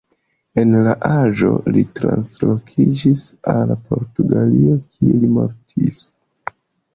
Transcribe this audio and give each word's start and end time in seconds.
En 0.59 0.71
la 0.85 0.93
aĝo 1.09 1.51
li 1.75 1.83
translokiĝis 1.99 3.27
al 3.53 3.75
Portugalio, 3.91 4.79
kie 4.97 5.21
li 5.21 5.31
mortis. 5.37 6.03